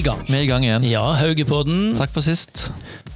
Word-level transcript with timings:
i 0.00 0.04
gang. 0.04 0.22
Vi 0.28 0.36
er 0.38 0.44
i 0.46 0.48
gang 0.48 0.64
igjen. 0.64 0.84
Ja, 0.88 1.02
Haugepodden. 1.18 1.92
Takk 1.98 2.12
for 2.14 2.24
sist. 2.24 2.70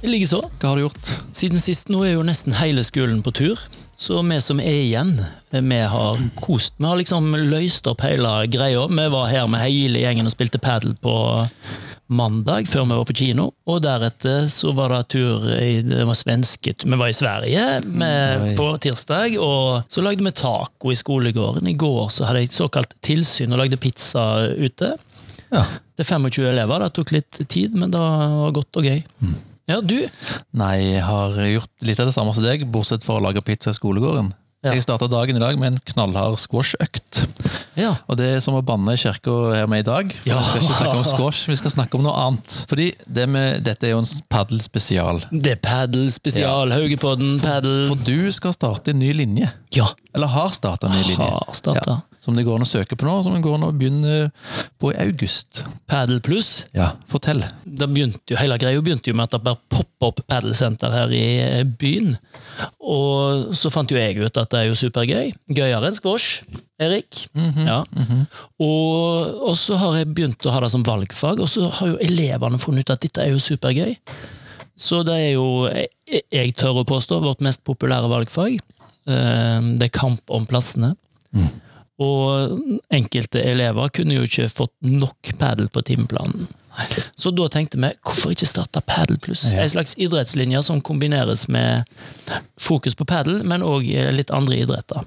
Likeså. 0.05 0.43
Hva 0.61 0.71
har 0.71 0.77
du 0.77 0.85
gjort? 0.85 1.13
Siden 1.33 1.61
sist 1.61 1.89
nå 1.89 2.03
er 2.05 2.15
jo 2.15 2.25
nesten 2.25 2.53
hele 2.59 2.83
skolen 2.85 3.23
på 3.25 3.33
tur. 3.33 3.61
Så 3.97 4.19
vi 4.27 4.37
som 4.43 4.59
er 4.59 4.83
igjen, 4.83 5.15
vi 5.49 5.79
har 5.79 6.19
kost. 6.43 6.75
Vi 6.77 6.85
har 6.85 6.99
liksom 6.99 7.31
løst 7.49 7.87
opp 7.87 8.03
hele 8.05 8.35
greia. 8.51 8.83
Vi 8.91 9.07
var 9.13 9.31
her 9.31 9.47
med 9.49 9.63
hele 9.63 10.03
gjengen 10.03 10.27
og 10.27 10.35
spilte 10.35 10.61
padel 10.61 10.93
på 11.01 11.15
mandag, 12.11 12.67
før 12.69 12.85
vi 12.85 12.99
var 12.99 13.07
på 13.09 13.15
kino. 13.17 13.47
Og 13.65 13.81
deretter 13.81 14.45
så 14.53 14.75
var 14.77 14.93
det 14.93 15.01
tur 15.15 15.47
i 15.55 15.79
det 15.81 16.03
var 16.05 16.19
svenske 16.19 16.75
Vi 16.83 16.99
var 16.99 17.09
i 17.09 17.17
Sverige 17.17 17.65
med, 17.87 18.51
på 18.59 18.67
tirsdag, 18.83 19.39
og 19.41 19.89
så 19.89 20.05
lagde 20.05 20.27
vi 20.27 20.35
taco 20.37 20.93
i 20.93 20.99
skolegården. 20.99 21.65
I 21.71 21.79
går 21.79 22.13
så 22.13 22.27
hadde 22.27 22.45
jeg 22.45 22.53
såkalt 22.53 22.93
tilsyn 23.01 23.55
og 23.55 23.63
lagde 23.63 23.81
pizza 23.81 24.27
ute. 24.53 24.93
Ja. 25.55 25.65
Det 25.95 26.05
er 26.05 26.11
25 26.11 26.47
elever. 26.51 26.85
Det 26.85 26.93
tok 26.99 27.11
litt 27.15 27.41
tid, 27.51 27.75
men 27.79 27.93
det 27.93 28.01
var 28.01 28.51
godt 28.55 28.81
og 28.81 28.87
gøy. 28.89 29.01
Ja, 29.71 29.79
du? 29.81 29.97
Nei, 30.53 30.75
jeg 30.93 31.03
har 31.07 31.37
gjort 31.49 31.85
litt 31.87 32.01
av 32.03 32.11
det 32.11 32.13
samme 32.17 32.35
som 32.37 32.45
deg, 32.45 32.67
bortsett 32.69 33.05
fra 33.05 33.17
å 33.17 33.23
lage 33.23 33.41
pizza 33.45 33.71
i 33.73 33.77
skolegården. 33.77 34.33
Ja. 34.65 34.71
Jeg 34.73 34.81
starta 34.81 35.05
dagen 35.05 35.37
i 35.37 35.41
dag 35.41 35.59
med 35.61 35.75
en 35.75 35.81
knallhard 35.91 36.39
squash-økt. 36.41 37.19
Ja. 37.77 37.91
Og 38.09 38.17
det 38.17 38.31
er 38.33 38.39
som 38.41 38.55
å 38.57 38.63
banne 38.65 38.95
i 38.95 38.97
kirka 38.97 39.33
her 39.53 39.67
med 39.69 39.83
i 39.83 39.85
dag. 39.85 40.13
For 40.23 40.31
Ja. 40.31 40.39
Vi 40.39 40.47
skal 40.47 40.63
ikke 40.63 40.77
snakke 40.79 40.97
om 40.97 41.05
squash, 41.05 41.41
vi 41.51 41.57
skal 41.59 41.73
snakke 41.75 41.99
om 41.99 42.05
noe 42.07 42.15
annet. 42.17 42.55
Fordi 42.71 42.87
det 43.05 43.27
med, 43.29 43.61
dette 43.67 43.85
er 43.85 43.93
jo 43.93 43.99
en 44.01 44.09
padel-spesial. 44.33 45.21
Det 45.29 45.53
er 45.53 45.61
padel 45.61 46.09
spesial. 46.15 46.73
Haugepodden, 46.73 47.37
padel. 47.43 47.87
For 47.91 48.01
du 48.07 48.31
skal 48.33 48.55
starte 48.57 48.95
en 48.95 49.03
ny 49.03 49.11
linje. 49.13 49.51
Ja. 49.77 49.91
Eller 50.15 50.33
har 50.33 50.49
starta 50.57 50.89
en 50.89 50.97
ny 50.97 51.03
linje. 51.11 51.29
Har 51.29 51.53
startet. 51.53 52.01
Som 52.25 52.33
det 52.37 52.41
går 52.47 52.57
an 52.57 52.65
å 52.65 52.69
søke 52.69 52.97
på 52.97 53.05
nå, 53.05 53.19
som 53.21 53.35
det 53.35 53.43
går 53.45 53.59
an 53.59 53.67
å 53.67 53.73
begynne 53.77 54.15
på 54.81 54.89
i 54.89 54.97
august. 55.03 55.59
Padel 55.85 56.17
pluss. 56.25 56.63
Ja, 56.73 56.95
Fortell. 57.11 57.43
Det 57.65 57.85
begynte 57.91 58.33
jo, 58.33 58.39
hele 58.41 58.57
greia 58.61 58.81
begynte 58.81 59.11
jo 59.11 59.17
med 59.19 59.27
at 59.29 59.35
det 59.35 59.43
bare 59.45 59.61
poppa 59.69 60.09
opp 60.09 60.23
padelsenter 60.29 60.89
her 60.95 61.13
i 61.13 61.21
eh, 61.43 61.61
byen. 61.79 62.15
Og 62.81 63.53
så 63.57 63.69
fant 63.73 63.93
jo 63.93 63.99
jeg 63.99 64.17
ut 64.17 64.39
at 64.41 64.49
det 64.55 64.63
er 64.63 64.71
jo 64.71 64.79
supergøy. 64.79 65.35
Gøyere 65.53 65.91
enn 65.91 65.97
squash. 65.99 66.41
Erik. 66.81 67.21
ja. 67.63 67.77
og, 68.59 69.37
og 69.47 69.53
så 69.59 69.77
har 69.79 69.99
jeg 70.01 70.09
begynt 70.17 70.43
å 70.49 70.51
ha 70.51 70.63
det 70.65 70.71
som 70.73 70.83
valgfag, 70.83 71.39
og 71.45 71.47
så 71.47 71.69
har 71.77 71.93
jo 71.93 71.99
elevene 72.03 72.59
funnet 72.59 72.83
ut 72.89 72.95
at 72.97 73.05
dette 73.05 73.21
er 73.23 73.31
jo 73.31 73.39
supergøy. 73.43 73.93
Så 74.75 75.03
det 75.07 75.15
er 75.29 75.31
jo, 75.37 75.45
jeg, 75.71 76.25
jeg 76.35 76.55
tør 76.59 76.81
å 76.81 76.87
påstå, 76.89 77.21
vårt 77.23 77.45
mest 77.45 77.61
populære 77.67 78.09
valgfag. 78.11 78.57
Eh, 79.07 79.69
Det 79.79 79.87
er 79.87 79.93
kamp 80.01 80.33
om 80.35 80.49
plassene. 80.49 80.95
Og 82.03 82.59
enkelte 82.93 83.39
elever 83.39 83.91
kunne 83.95 84.17
jo 84.17 84.25
ikke 84.27 84.49
fått 84.51 84.73
nok 84.83 85.31
padel 85.39 85.69
på 85.71 85.83
timeplanen. 85.87 86.47
Så 87.15 87.31
da 87.31 87.45
tenkte 87.47 87.79
vi, 87.79 87.89
hvorfor 88.03 88.33
ikke 88.35 88.47
starte 88.49 88.81
Padel 88.83 89.15
Pluss? 89.23 89.45
Ja. 89.53 89.61
En 89.63 89.69
slags 89.71 89.93
idrettslinje 89.95 90.59
som 90.67 90.81
kombineres 90.83 91.45
med 91.47 91.87
fokus 92.59 92.97
på 92.99 93.07
padel, 93.07 93.45
men 93.47 93.63
òg 93.63 93.87
litt 94.11 94.33
andre 94.35 94.57
idretter. 94.59 95.05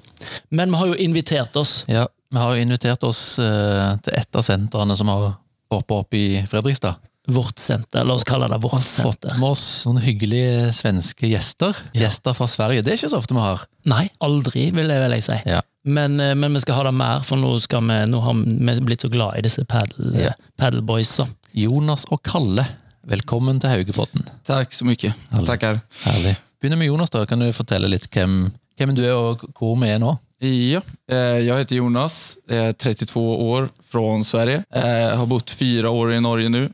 Men 0.49 0.73
vi 0.73 0.79
har 0.81 0.89
jo 0.89 0.97
invitert 0.97 1.59
oss. 1.61 1.83
Ja, 1.87 2.07
Vi 2.31 2.37
har 2.37 2.55
jo 2.55 2.61
invitert 2.61 3.03
oss 3.03 3.39
eh, 3.41 3.93
til 4.05 4.13
et 4.13 4.35
av 4.37 4.43
sentrene 4.45 4.97
som 4.97 5.09
har 5.09 5.31
poppa 5.69 6.01
opp 6.03 6.13
i 6.13 6.43
Fredrikstad. 6.49 6.97
Vårt 7.29 7.59
senter, 7.61 8.03
la 8.07 8.13
oss 8.17 8.23
kalle 8.25 8.47
det 8.49 8.57
vårt 8.63 8.83
Fått 8.89 9.27
med 9.37 9.43
oss 9.51 9.63
noen 9.85 9.99
hyggelige 10.01 10.71
svenske 10.73 11.27
gjester. 11.29 11.77
Gjester 11.93 12.33
fra 12.33 12.47
Sverige. 12.49 12.81
Det 12.81 12.93
er 12.93 12.97
ikke 12.97 13.09
så 13.11 13.19
ofte 13.21 13.35
vi 13.37 13.43
har. 13.43 13.61
Nei, 13.89 14.07
aldri, 14.25 14.69
vil 14.73 14.89
jeg 14.89 15.03
vel 15.03 15.13
jeg 15.17 15.25
si. 15.27 15.37
Ja. 15.49 15.59
Men, 15.85 16.19
eh, 16.19 16.33
men 16.35 16.53
vi 16.57 16.61
skal 16.63 16.79
ha 16.79 16.83
det 16.89 16.93
mer, 16.97 17.21
for 17.27 17.37
nå, 17.39 17.51
skal 17.63 17.85
vi, 17.85 17.99
nå 18.11 18.19
har 18.25 18.33
vi 18.41 18.79
blitt 18.87 19.05
så 19.05 19.11
glad 19.13 19.37
i 19.37 19.43
disse 19.45 19.63
padel, 19.69 20.15
Ja. 20.19 20.33
padelboysa. 20.59 21.27
Jonas 21.53 22.05
og 22.09 22.21
Kalle, 22.23 22.65
velkommen 23.07 23.59
til 23.61 23.69
Haugepodden. 23.69 24.25
Tack 24.45 24.73
så 24.73 24.85
mycket. 24.85 25.13
Tackar. 25.45 25.79
Herlig. 26.05 26.35
Begynner 26.61 26.77
med 26.81 26.87
Jonas, 26.89 27.09
da. 27.13 27.25
Kan 27.25 27.39
du 27.39 27.51
fortelle 27.53 27.87
litt 27.89 28.09
hvem, 28.11 28.51
hvem 28.77 28.95
du 28.97 29.03
er, 29.05 29.13
og 29.15 29.45
hvor 29.57 29.77
vi 29.79 29.89
er 29.93 29.99
nå? 30.01 30.17
Ja, 30.41 30.81
eh, 31.11 31.39
jag 31.43 31.57
heter 31.57 31.75
Jonas, 31.75 32.37
är 32.47 32.73
32 32.73 33.51
år 33.51 33.69
från 33.91 34.25
Sverige. 34.25 34.63
Eh, 34.73 35.17
har 35.17 35.25
bott 35.25 35.49
fyra 35.51 35.89
år 35.89 36.13
i 36.13 36.19
Norge 36.21 36.49
nu 36.49 36.69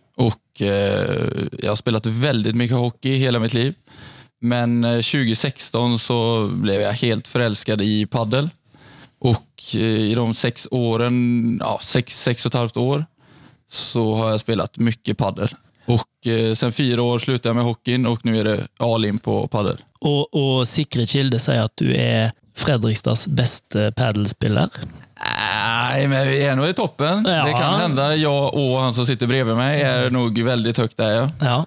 och 0.56 0.62
eh, 0.62 1.30
jag 1.60 1.72
har 1.72 1.76
spelat 1.76 2.06
väldigt 2.06 2.56
mycket 2.56 2.78
hockey 2.78 3.18
hela 3.18 3.40
mitt 3.40 3.54
liv. 3.54 3.74
Men 4.42 4.84
eh, 4.84 4.92
2016 4.92 6.00
så 6.00 6.48
blev 6.48 6.82
jag 6.82 6.94
helt 6.94 7.28
förälskad 7.28 7.82
i 7.82 8.06
paddel. 8.06 8.50
Och 9.20 9.62
eh, 9.74 9.82
i 9.82 10.16
de 10.16 10.34
sex 10.34 10.68
åren, 10.72 11.58
ja, 11.64 11.80
sex, 11.82 12.22
sex 12.22 12.46
och 12.46 12.50
ett 12.50 12.60
halvt 12.60 12.78
år, 12.78 13.06
så 13.70 14.16
har 14.16 14.32
jag 14.32 14.40
spelat 14.40 14.78
mycket 14.78 15.18
paddel. 15.18 15.50
Och 15.86 16.28
eh, 16.28 16.54
sen 16.54 16.72
fyra 16.72 17.02
år 17.02 17.20
slutade 17.20 17.50
jag 17.50 17.56
med 17.56 17.66
hockeyn 17.66 18.06
och 18.06 18.26
nu 18.26 18.40
är 18.40 18.44
det 18.44 18.68
all 18.80 19.06
in 19.06 19.18
på 19.18 19.48
paddel. 19.48 19.78
Og, 20.06 20.36
og 20.36 20.68
sikre 20.68 21.06
kilder 21.10 21.42
sier 21.42 21.66
at 21.66 21.74
du 21.82 21.90
er 21.90 22.32
Fredrikstads 22.56 23.28
beste 23.28 23.90
padelspiller. 23.98 24.70
Nej, 25.90 26.08
men 26.08 26.28
vi 26.28 26.44
är 26.44 26.56
nog 26.56 26.68
i 26.68 26.74
toppen. 26.74 27.26
Ja. 27.28 27.46
Det 27.46 27.52
kan 27.52 27.80
hända. 27.80 28.16
Jag 28.16 28.54
och 28.54 28.80
han 28.80 28.94
som 28.94 29.06
sitter 29.06 29.28
bredvid 29.28 29.56
mig 29.56 29.82
är 29.82 30.10
nog 30.10 30.40
väldigt 30.42 30.78
högt 30.78 30.98
där. 30.98 31.12
Ja. 31.12 31.30
Ja. 31.42 31.66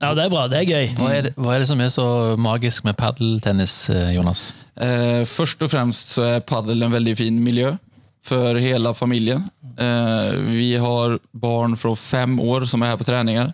ja, 0.00 0.14
det 0.14 0.24
er 0.24 0.30
bra. 0.30 0.46
Det 0.48 0.62
er 0.62 0.68
gøy. 0.68 0.94
Hva 0.98 1.10
er 1.16 1.26
det, 1.26 1.32
hva 1.36 1.54
er 1.56 1.64
det 1.64 1.68
som 1.70 1.80
er 1.82 1.90
så 1.92 2.06
magisk 2.38 2.84
med 2.86 2.96
padeltennis, 2.96 3.90
eh, 3.90 4.14
Jonas? 4.14 4.54
Eh, 4.80 5.24
först 5.24 5.62
och 5.62 5.70
främst 5.70 6.08
så 6.08 6.22
är 6.22 6.40
padel 6.40 6.82
en 6.82 6.92
väldigt 6.92 7.18
fin 7.18 7.42
miljö 7.44 7.76
för 8.24 8.54
hela 8.54 8.94
familjen. 8.94 9.48
Eh, 9.78 10.32
vi 10.38 10.76
har 10.76 11.18
barn 11.32 11.76
från 11.76 11.96
fem 11.96 12.40
år 12.40 12.64
som 12.64 12.82
är 12.82 12.86
här 12.86 12.96
på 12.96 13.04
träningar 13.04 13.52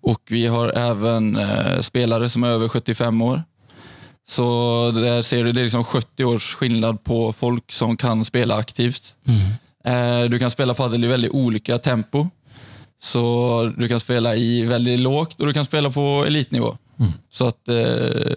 och 0.00 0.22
vi 0.30 0.46
har 0.46 0.68
även 0.78 1.36
eh, 1.36 1.80
spelare 1.80 2.28
som 2.28 2.44
är 2.44 2.48
över 2.48 2.68
75 2.68 3.22
år. 3.22 3.42
Så 4.28 4.90
där 4.94 5.22
ser 5.22 5.44
du, 5.44 5.52
det 5.52 5.60
är 5.60 5.64
liksom 5.64 5.84
70 5.84 6.24
års 6.24 6.54
skillnad 6.54 7.04
på 7.04 7.32
folk 7.32 7.72
som 7.72 7.96
kan 7.96 8.24
spela 8.24 8.54
aktivt. 8.54 9.14
Eh, 9.84 10.22
Du 10.30 10.38
kan 10.38 10.50
spela 10.50 10.74
padel 10.74 11.04
i 11.04 11.06
väldigt 11.06 11.32
olika 11.32 11.78
tempo. 11.78 12.28
Så 13.00 13.72
du 13.76 13.88
kan 13.88 14.00
spela 14.00 14.36
i 14.36 14.62
väldigt 14.62 15.00
lågt 15.00 15.40
och 15.40 15.46
du 15.46 15.52
kan 15.52 15.64
spela 15.64 15.90
på 15.90 16.24
elitnivå. 16.26 16.76
Så 17.30 17.46
att 17.46 17.68
eh, 17.68 18.32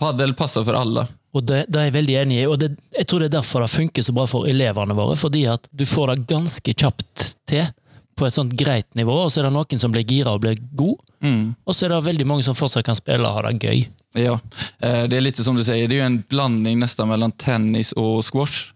padel 0.00 0.34
passar 0.34 0.64
för 0.64 0.74
alla. 0.74 1.06
Og 1.36 1.42
det, 1.44 1.64
det 1.68 1.78
er 1.80 1.84
jeg 1.90 1.92
veldig 1.92 2.14
enig 2.16 2.36
i, 2.40 2.44
og 2.48 2.54
det, 2.62 2.68
jeg 2.96 3.06
tror 3.10 3.20
det 3.20 3.26
er 3.28 3.32
derfor 3.34 3.60
det 3.60 3.68
funker 3.68 4.02
så 4.06 4.12
bra 4.16 4.24
for 4.26 4.46
elevene 4.48 4.94
våre. 4.96 5.16
Fordi 5.20 5.42
at 5.52 5.66
du 5.70 5.82
får 5.86 6.06
det 6.14 6.22
ganske 6.30 6.72
kjapt 6.72 7.24
til 7.48 7.66
på 8.16 8.26
et 8.26 8.32
sånt 8.32 8.52
greit 8.56 8.88
nivå, 8.96 9.12
og 9.26 9.30
så 9.32 9.40
er 9.40 9.48
det 9.48 9.52
noen 9.52 9.78
som 9.82 9.92
blir 9.92 10.04
gira 10.08 10.32
og 10.32 10.40
blir 10.40 10.56
god. 10.72 10.96
Og 11.66 11.74
så 11.74 11.86
er 11.86 11.94
det 11.94 12.04
veldig 12.04 12.26
mange 12.26 12.42
som 12.46 12.54
fortsatt 12.54 12.84
kan 12.86 12.96
spille 12.96 13.28
og 13.28 13.34
ha 13.38 13.50
det 13.50 13.60
gøy. 13.62 13.86
Ja, 14.16 14.40
eh, 14.78 15.04
det 15.08 15.16
är 15.16 15.20
lite 15.20 15.44
som 15.44 15.56
du 15.56 15.64
säger, 15.64 15.88
det 15.88 16.00
är 16.00 16.04
en 16.06 16.22
blandning 16.28 16.78
nästan 16.78 17.08
mellan 17.08 17.32
tennis 17.32 17.92
och 17.92 18.24
squash. 18.24 18.72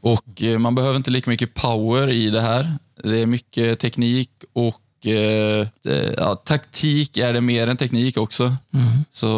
Och 0.00 0.42
eh, 0.42 0.58
Man 0.58 0.74
behöver 0.74 0.96
inte 0.96 1.10
lika 1.10 1.30
mycket 1.30 1.54
power 1.54 2.08
i 2.08 2.30
det 2.30 2.40
här. 2.40 2.78
Det 3.04 3.18
är 3.22 3.26
mycket 3.26 3.80
teknik 3.80 4.30
och 4.52 5.06
eh, 5.06 5.66
ja, 6.16 6.34
taktik 6.44 7.18
är 7.18 7.32
det 7.32 7.40
mer 7.40 7.66
än 7.66 7.76
teknik 7.76 8.16
också. 8.16 8.56
Så 9.10 9.28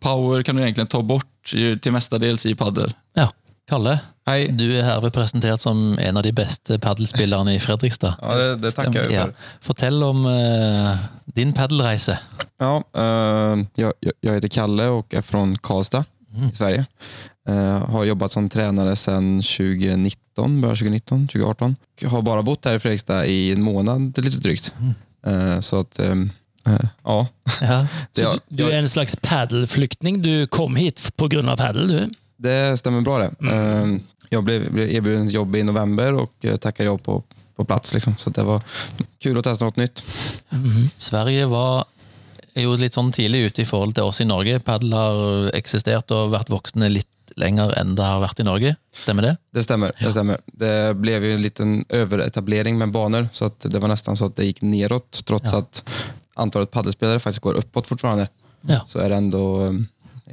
power 0.00 0.42
kan 0.42 0.56
du 0.56 0.62
egentligen 0.62 0.86
ta 0.88 1.02
bort 1.02 1.54
till 1.82 1.92
mestadels 1.92 2.46
i 2.46 2.54
padel. 2.54 2.94
Ja. 3.14 3.30
Kalle, 3.68 3.98
Hei. 4.26 4.48
du 4.50 4.64
er 4.74 4.82
herved 4.82 5.12
presentert 5.14 5.60
som 5.62 5.98
en 6.02 6.16
av 6.18 6.22
de 6.26 6.32
beste 6.34 6.78
padelspillerne 6.82 7.52
i 7.54 7.60
Fredrikstad. 7.62 8.16
Ja, 8.22 8.34
det, 8.36 8.56
det 8.56 8.70
tackar 8.74 9.02
jag 9.02 9.12
Ja. 9.12 9.24
för. 9.24 9.34
Fortell 9.60 10.02
om 10.02 10.26
eh, 10.26 10.96
din 11.24 11.52
padelreise. 11.52 12.18
Ja, 12.58 12.82
eh, 12.96 13.64
jag, 13.74 13.92
jag- 14.00 14.12
jag 14.20 14.34
heter 14.34 14.48
Kalle 14.48 14.86
och 14.86 15.14
är 15.14 15.22
från 15.22 15.56
Karlstad 15.58 16.04
i 16.52 16.56
Sverige. 16.56 16.86
Eh, 17.48 17.84
har 17.90 18.04
jobbat 18.04 18.32
som 18.32 18.48
tränare 18.48 18.96
sedan 18.96 19.42
2019, 19.42 20.60
början 20.60 20.76
2019, 20.76 21.28
2018. 21.28 21.76
Och 22.04 22.10
Har 22.10 22.22
bara 22.22 22.42
bott 22.42 22.64
här 22.64 22.74
i 22.74 22.78
Fredrikstad 22.78 23.26
i 23.26 23.52
en 23.52 23.62
månad 23.62 24.18
lite 24.24 24.38
drygt. 24.38 24.74
Eh, 25.26 25.60
så 25.60 25.80
att, 25.80 25.98
eh, 25.98 26.14
ja. 27.04 27.26
Ja. 27.60 27.86
Så 28.12 28.32
du, 28.32 28.38
du 28.64 28.70
er 28.70 28.78
en 28.78 28.88
slags 28.88 29.16
padelflyktning. 29.16 30.22
Du 30.22 30.46
kom 30.46 30.76
hit 30.76 31.12
på 31.16 31.28
grunn 31.28 31.48
av 31.48 31.56
padel, 31.56 31.88
du. 31.88 32.10
det 32.36 32.76
stämmer 32.76 33.00
bra 33.00 33.18
det. 33.18 33.30
Eh, 33.52 33.86
jag 34.28 34.44
blev, 34.44 34.78
erbjuden 34.78 35.26
ett 35.26 35.32
jobb 35.32 35.56
i 35.56 35.62
november 35.62 36.12
och 36.12 36.32
eh, 36.44 36.56
tackade 36.56 36.88
ja 36.88 36.98
på, 36.98 37.22
på 37.56 37.64
plats. 37.64 37.94
Liksom. 37.94 38.16
Så 38.16 38.30
det 38.30 38.42
var 38.42 38.62
kul 39.18 39.38
att 39.38 39.44
testa 39.44 39.64
något 39.64 39.76
nytt. 39.76 40.04
Sverige 40.96 41.46
var 41.46 41.84
jo 42.56 42.76
litt 42.76 42.94
sånn 42.96 43.12
tidlig 43.12 43.42
ute 43.50 43.62
i 43.62 43.68
forhold 43.68 43.94
til 43.94 44.08
oss 44.08 44.20
i 44.20 44.24
Norge. 44.28 44.60
Padel 44.64 44.92
har 44.96 45.50
eksistert 45.56 46.10
og 46.16 46.30
vært 46.32 46.48
voksne 46.52 46.88
litt 46.88 47.08
lenger 47.36 47.74
enn 47.76 47.94
det 47.98 48.04
har 48.06 48.22
vært 48.22 48.40
i 48.40 48.46
Norge. 48.48 48.70
Stemmer 48.96 49.22
det? 49.22 49.32
Det 49.52 49.62
stämmer. 49.62 49.92
Det, 50.00 50.10
stämmer. 50.10 50.40
det 50.46 50.96
blev 50.96 51.24
ju 51.24 51.34
en 51.34 51.42
liten 51.42 51.84
överetablering 51.88 52.78
med 52.78 52.90
banor 52.90 53.28
så 53.32 53.44
att 53.44 53.60
det 53.60 53.78
var 53.78 53.88
nästan 53.88 54.16
så 54.16 54.24
att 54.26 54.36
det 54.36 54.44
gick 54.44 54.62
neråt 54.62 55.22
trots 55.24 55.52
Ja. 55.52 55.58
att 55.58 55.84
antalet 56.34 56.70
paddelspelare 56.70 57.20
faktiskt 57.20 57.42
går 57.42 57.54
uppåt 57.54 57.86
fortfarande. 57.86 58.28
Ja. 58.60 58.80
Så 58.86 58.98
är 58.98 59.10
det 59.10 59.16
ändå, 59.16 59.64
eh, 59.64 59.72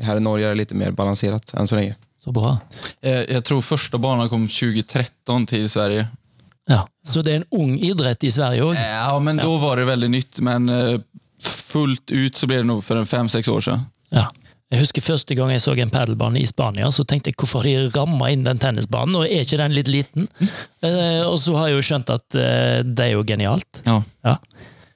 här 0.04 0.16
i 0.16 0.20
Norge 0.20 0.46
är 0.46 0.50
det 0.50 0.56
lite 0.56 0.76
mer 0.76 0.92
balanserat 0.92 1.54
än 1.54 1.68
så 1.68 1.76
länge. 1.76 1.96
Så 2.24 2.32
bra. 2.32 2.58
Eh, 3.02 3.12
Jag 3.12 3.44
tror 3.44 3.62
första 3.62 3.98
banan 3.98 4.30
kom 4.30 4.48
2013 4.48 5.46
till 5.46 5.70
Sverige. 5.70 6.08
Ja. 6.68 6.88
Så 7.04 7.22
det 7.22 7.32
är 7.32 7.36
en 7.36 7.46
ung 7.52 7.80
idrott 7.80 8.24
i 8.24 8.32
Sverige 8.32 8.62
òg? 8.64 8.76
Ja, 8.76 9.20
men 9.20 9.38
då 9.38 9.58
var 9.58 9.78
det 9.78 9.86
väldigt 9.86 10.10
nytt, 10.10 10.40
men 10.40 10.70
eh, 10.70 11.00
fullt 11.44 12.12
ut 12.12 12.38
så 12.38 12.48
blev 12.48 12.60
det 12.60 12.64
nog 12.66 12.84
för 12.84 12.96
en 12.96 13.06
fem, 13.06 13.30
sex 13.30 13.48
år 13.48 13.62
sedan. 13.62 13.82
Ja. 14.10 14.28
Jeg 14.72 14.80
husker 14.82 15.02
Første 15.06 15.36
gang 15.36 15.52
jeg 15.52 15.62
så 15.62 15.74
en 15.78 15.90
padelbane 15.94 16.40
i 16.40 16.48
Spania, 16.50 16.88
så 16.92 17.04
tenkte 17.06 17.30
jeg 17.30 17.36
hvorfor 17.38 17.62
har 17.62 17.84
de 17.84 17.90
ramma 18.00 18.32
inn 18.34 18.44
den 18.48 18.58
tennisbanen, 18.60 19.16
og 19.20 19.28
er 19.28 19.44
ikke 19.46 19.58
den 19.60 19.76
litt 19.76 19.88
liten? 19.92 20.26
Eh, 20.82 21.22
og 21.28 21.36
så 21.40 21.54
har 21.60 21.68
jeg 21.70 21.76
jo 21.78 21.84
skjønt 21.92 22.10
at 22.10 22.36
eh, 22.40 22.80
det 22.84 23.06
er 23.06 23.12
jo 23.14 23.22
genialt. 23.28 23.84
Ja. 23.86 24.00
Ja. 24.26 24.38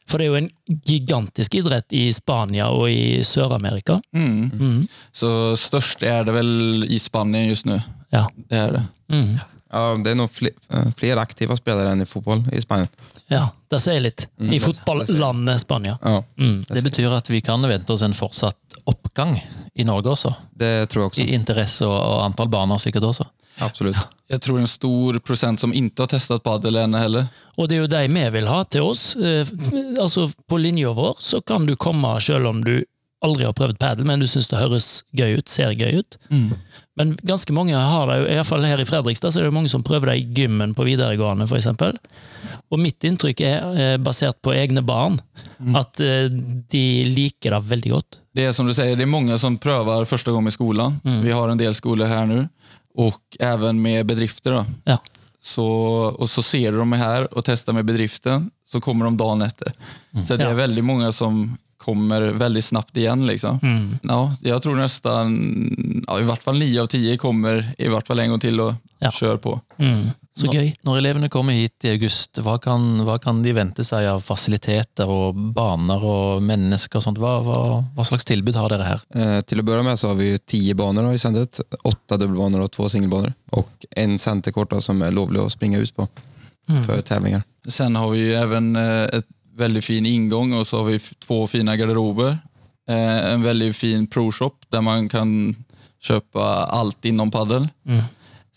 For 0.10 0.18
det 0.18 0.26
er 0.26 0.28
jo 0.32 0.36
en 0.36 0.50
gigantisk 0.86 1.56
idrett 1.56 1.86
i 1.94 2.14
Spania 2.14 2.70
og 2.70 2.90
i 2.92 3.24
Sør-Amerika. 3.24 4.00
Mm. 4.16 4.52
Mm. 4.60 4.88
Så 5.12 5.58
störst 5.58 6.04
är 6.04 6.24
det 6.24 6.32
väl 6.32 6.86
i 6.90 7.00
Spanien 7.00 7.48
just 7.48 7.66
nu. 7.66 7.82
Ja. 8.10 8.32
Det 8.36 8.56
är 8.56 8.72
det. 8.72 8.84
Mm. 9.16 9.40
Ja, 9.72 9.96
det 10.04 10.12
är 10.12 10.16
nog 10.16 10.32
fler, 10.32 10.52
eh, 10.74 10.92
fler 10.98 11.18
aktiva 11.18 11.56
spelare 11.58 11.90
än 11.92 12.02
i 12.02 12.06
fotboll 12.06 12.44
i 12.52 12.62
Spanien. 12.62 12.88
ja, 13.28 13.50
det 13.70 13.80
sier 13.80 14.00
litt. 14.00 14.28
Mm, 14.40 14.54
I 14.54 14.60
det- 14.60 14.66
fotballandet 14.66 15.62
Spania. 15.62 15.98
Ja, 16.02 16.24
Mm. 16.38 16.66
Det 16.70 16.82
betyr 16.84 17.12
at 17.18 17.30
vi 17.30 17.42
kan 17.42 17.62
vente 17.68 17.94
oss 17.94 18.02
en 18.02 18.14
fortsatt 18.14 18.56
oppgang 18.84 19.46
i 19.76 19.84
Norge 19.84 20.10
også. 20.10 20.34
det 20.56 20.90
tror 20.90 21.02
jag 21.04 21.08
också. 21.08 21.22
I 21.22 21.34
interesse 21.34 21.86
og, 21.86 22.00
og 22.02 22.24
antall 22.26 22.48
baner 22.50 22.78
sikkert 22.78 23.04
også. 23.04 23.26
Absolut. 23.60 23.98
Jag 24.30 24.42
tror 24.42 24.60
en 24.60 24.68
stor 24.68 25.20
procent 25.20 25.60
som 25.60 25.74
inte 25.74 26.02
har 26.02 26.08
testat 26.08 26.44
padel 26.44 26.76
än 26.76 26.94
heller. 26.94 27.28
Og 27.56 27.70
det 27.70 27.76
er 27.76 27.80
jo 27.86 27.88
de 27.88 28.08
vi 28.08 28.30
vil 28.30 28.48
ha 28.48 28.64
til 28.64 28.82
oss. 28.82 29.16
Eh, 29.16 29.48
altså 30.02 30.30
På 30.48 30.58
linja 30.58 30.92
vår 30.92 31.16
så 31.20 31.42
kan 31.42 31.66
du 31.66 31.76
komme 31.76 32.22
selv 32.22 32.48
om 32.48 32.64
du 32.64 32.84
aldri 33.26 33.48
har 33.48 33.54
prøvd 33.54 33.80
padel, 33.80 34.06
men 34.06 34.20
du 34.20 34.28
syns 34.30 34.50
det 34.52 34.60
høres 34.60 35.04
gøy 35.18 35.40
ut, 35.40 35.50
ser 35.50 35.72
gøy 35.74 36.04
ut. 36.04 36.18
Men 36.98 37.16
ganske 37.26 37.54
mange 37.54 37.74
har 37.74 38.08
det 38.12 38.18
i 38.28 38.36
hvert 38.38 38.50
fall 38.50 38.66
her 38.66 38.82
i 38.82 38.86
Fredrikstad, 38.86 39.34
så 39.34 39.40
er 39.40 39.48
det 39.48 39.56
mange 39.56 39.72
som 39.74 39.84
prøver 39.84 40.12
det 40.12 40.18
i 40.20 40.28
gymmen 40.38 40.76
på 40.78 40.86
videregående, 40.86 41.48
f.eks. 41.50 41.68
Og 42.70 42.80
mitt 42.82 43.04
inntrykk 43.04 43.42
er, 43.42 43.66
eh, 43.74 43.98
basert 43.98 44.38
på 44.46 44.54
egne 44.54 44.84
barn, 44.86 45.18
at 45.76 46.00
eh, 46.00 46.30
de 46.70 46.86
liker 47.10 47.56
det 47.56 47.64
veldig 47.72 47.92
godt. 47.92 48.22
Det 48.34 48.46
är 48.46 48.52
som 48.52 48.68
du 48.68 48.74
säger, 48.74 48.96
det 48.96 49.04
är 49.04 49.06
många 49.06 49.38
som 49.38 49.58
prövar 49.58 50.06
första 50.06 50.32
gången 50.32 50.48
i 50.48 50.52
skolan. 50.52 51.00
Vi 51.24 51.32
har 51.32 51.50
en 51.50 51.58
del 51.58 51.76
skolor 51.76 52.06
här 52.06 52.26
nu 52.26 52.48
och 52.98 53.22
även 53.40 53.82
med 53.82 54.06
bedrifter. 54.06 54.52
Då. 54.52 54.66
Ja. 54.84 54.98
Så, 55.40 55.68
och 56.20 56.30
så 56.30 56.44
ser 56.44 56.72
de 56.72 56.90
mig 56.90 57.00
här 57.00 57.34
och 57.38 57.46
testar 57.46 57.74
med 57.74 57.86
bedriften, 57.86 58.52
så 58.66 58.82
kommer 58.82 59.06
de 59.06 59.18
dagen 59.18 59.42
efter. 59.42 59.72
Så 60.28 60.36
det 60.36 60.44
är 60.44 60.50
Ja. 60.50 60.54
väldigt 60.56 60.84
många 60.84 61.12
som 61.12 61.58
kommer 61.78 62.22
väldigt 62.22 62.66
snabbt 62.66 62.98
igen. 62.98 63.28
Liksom. 63.28 63.60
Mm. 63.64 63.98
Ja, 64.04 64.36
jag 64.42 64.62
tror 64.62 64.76
nästan, 64.76 66.04
ja, 66.08 66.20
i 66.20 66.24
vart 66.24 66.44
fall 66.44 66.60
nio 66.60 66.82
av 66.82 66.88
tio 66.88 67.18
kommer 67.18 67.74
i 67.78 67.88
vart 67.88 68.08
fall 68.08 68.20
en 68.20 68.30
gång 68.30 68.40
till 68.40 68.60
och 68.62 68.74
Ja. 69.00 69.12
kör 69.12 69.38
på. 69.38 69.62
Mm. 69.78 70.08
Så 70.38 70.46
Når- 70.46 70.54
gøy. 70.54 70.68
Når 70.86 70.98
elevene 71.00 71.30
kommer 71.34 71.56
hit 71.58 71.86
i 71.88 71.90
august, 71.96 72.38
hva 72.46 72.60
kan, 72.62 72.84
hva 73.08 73.16
kan 73.24 73.40
de 73.42 73.54
vente 73.58 73.82
seg 73.88 74.06
av 74.06 74.20
fasiliteter 74.22 75.10
og 75.10 75.34
baner 75.56 76.04
og 76.06 76.44
mennesker 76.46 77.00
og 77.00 77.04
sånt? 77.08 77.18
Hva, 77.18 77.40
hva, 77.42 77.56
hva 77.96 78.06
slags 78.06 78.28
tilbud 78.30 78.54
har 78.60 78.70
dere 78.70 78.86
her? 78.86 79.02
Eh, 79.16 79.42
till 79.42 79.60
att 79.60 79.66
börja 79.66 79.84
med 79.84 80.00
så 80.00 80.08
har 80.08 80.16
vi 80.16 80.38
tio 80.40 80.76
banor 80.76 81.04
då 81.04 81.14
i 81.14 81.18
centret. 81.18 81.60
Åtta 81.84 82.18
dubbelbanor 82.18 82.62
och 82.62 82.72
två 82.72 82.90
singelbanor. 82.90 83.34
Och 83.52 83.86
en 83.92 84.20
centerkort 84.20 84.74
som 84.84 85.02
är 85.02 85.12
lovlig 85.12 85.40
att 85.40 85.52
springa 85.52 85.78
ut 85.80 85.96
på 85.96 86.08
för 86.86 87.02
tävlingar. 87.02 87.44
Sen 87.68 87.96
har 87.96 88.10
vi 88.10 88.34
även 88.34 88.76
eh, 88.76 89.04
ett 89.04 89.26
väldigt 89.56 89.86
fin 89.86 90.06
ingång 90.06 90.54
och 90.54 90.68
så 90.68 90.78
har 90.78 90.84
vi 90.86 91.00
två 91.00 91.48
fina 91.48 91.76
garderober. 91.78 92.38
Eh, 92.90 93.34
En 93.34 93.42
väldigt 93.44 93.76
fin 93.76 94.08
pro-shop 94.08 94.52
där 94.70 94.82
man 94.82 95.10
kan 95.10 95.56
köpa 96.02 96.44
allt 96.66 97.06
inom 97.06 97.32
paddel. 97.32 97.68
Mm. 97.88 98.04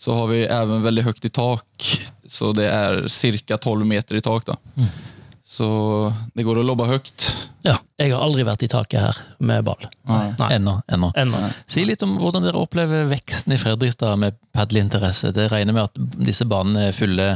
Så 0.01 0.13
har 0.13 0.27
vi 0.27 0.43
även 0.43 0.83
väldigt 0.83 1.05
högt 1.05 1.25
i 1.25 1.29
tak, 1.29 2.01
så 2.29 2.53
det 2.53 2.69
är 2.69 3.07
cirka 3.07 3.57
12 3.57 3.85
meter 3.85 4.15
i 4.15 4.21
tak. 4.21 4.45
Då. 4.45 4.55
Så 5.45 6.13
det 6.33 6.43
går 6.43 6.59
att 6.59 6.65
lobba 6.65 6.85
högt. 6.85 7.35
Ja. 7.61 7.75
Jeg 7.99 8.15
har 8.15 8.23
aldri 8.23 8.41
vært 8.47 8.63
i 8.65 8.69
taket 8.71 9.01
her 9.03 9.17
med. 9.37 9.67
Ennå. 10.07 10.81
ennå. 10.87 11.11
Ennå. 11.15 11.41
Si 11.69 11.83
litt 11.85 12.01
om 12.01 12.15
hvordan 12.17 12.47
dere 12.47 12.57
opplever 12.57 13.05
veksten 13.11 13.53
i 13.53 13.59
Fredrikstad 13.61 14.15
med 14.17 14.39
padelinteresse. 14.55 15.29
Det 15.35 15.51
regner 15.51 15.75
med 15.75 15.83
at 15.83 15.99
disse 16.17 16.47
banene 16.49 16.87
er 16.87 16.97
fulle 16.97 17.27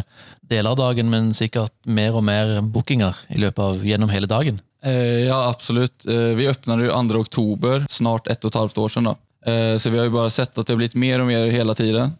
deler 0.50 0.72
av 0.74 0.80
dagen, 0.80 1.12
men 1.14 1.34
sikkert 1.38 1.76
mer 1.86 2.18
og 2.18 2.24
mer 2.26 2.62
bookinger 2.66 3.20
i 3.30 3.38
løpet 3.46 3.62
av 3.62 3.86
gjennom 3.86 4.10
hele 4.10 4.32
dagen. 4.32 4.62
Eh, 4.82 5.28
Ja, 5.28 5.50
absolut. 5.50 6.06
Eh, 6.08 6.34
Vi 6.40 6.48
öppnade 6.48 6.84
ju 6.84 6.90
2 6.92 7.20
oktober, 7.20 7.86
snart 7.90 8.28
ett 8.28 8.46
och 8.46 8.50
ett 8.52 8.56
halvt 8.56 8.78
år 8.78 8.90
sedan. 8.90 9.04
Då. 9.04 9.52
Eh, 9.52 9.78
Så 9.78 9.90
vi 9.90 9.98
har 9.98 10.06
ju 10.06 10.12
bara 10.12 10.30
sett 10.30 10.58
att 10.58 10.68
det 10.68 10.74
har 10.74 10.78
blivit 10.78 10.96
mer 10.96 11.20
och 11.20 11.28
mer 11.28 11.46
hela 11.46 11.76
tiden. 11.76 12.14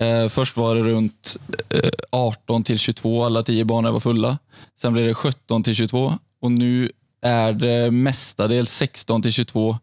Eh, 0.00 0.28
Först 0.28 0.56
var 0.56 0.74
det 0.74 0.80
runt 0.80 1.36
eh, 1.68 1.90
18 2.12 2.62
till 2.62 2.78
22, 2.78 3.24
alla 3.24 3.42
10 3.42 3.64
banor 3.64 3.90
var 3.90 4.00
fulla. 4.00 4.38
Sen 4.80 4.92
blev 4.92 5.06
det 5.06 5.14
17 5.14 5.62
till 5.62 5.74
22 5.74 6.14
och 6.40 6.50
nu 6.50 6.90
är 7.22 7.52
det 7.52 7.90
mestadels 7.90 8.70
16 8.70 9.22
till 9.22 9.32
22 9.32 9.78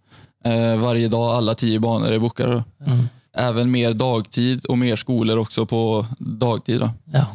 eh, 0.45 0.75
varje 0.77 1.07
dag, 1.07 1.36
alla 1.36 1.56
10 1.56 1.80
banor 1.80 2.12
är 2.12 2.19
bokade. 2.19 2.54
Då. 2.54 2.63
Även 3.38 3.71
mer 3.71 3.94
dagtid 3.94 4.65
och 4.65 4.77
mer 4.77 4.95
skolor 4.95 5.38
också 5.38 5.65
på 5.65 6.06
dagtid. 6.19 6.80
Då. 6.80 6.89
Ja. 7.13 7.25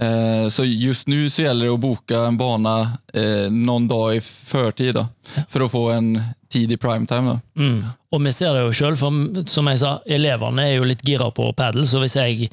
Eh, 0.00 0.48
Så 0.48 0.64
just 0.64 1.08
nu 1.08 1.30
så 1.30 1.42
gäller 1.42 1.66
det 1.66 1.74
att 1.74 1.80
boka 1.80 2.18
en 2.18 2.36
bana 2.36 2.80
eh, 3.12 3.50
någon 3.50 3.88
dag 3.88 4.16
i 4.16 4.20
förtid 4.20 4.94
då, 4.94 5.06
för 5.48 5.60
att 5.60 5.70
få 5.70 5.90
en 5.90 6.22
tidig 6.48 6.80
primetime. 6.80 7.30
Då. 7.54 7.62
Mm. 7.62 7.84
Og 8.12 8.22
vi 8.26 8.32
ser 8.32 8.54
det 8.54 8.60
jo 8.62 8.72
sjøl, 8.72 8.96
for 8.96 9.46
som 9.50 9.66
jeg 9.66 9.78
sa, 9.80 9.96
elevene 10.06 10.62
er 10.68 10.76
jo 10.76 10.84
litt 10.86 11.02
gira 11.02 11.30
på 11.34 11.48
padel. 11.58 11.86
Så 11.86 11.98
hvis 12.02 12.14
jeg 12.16 12.48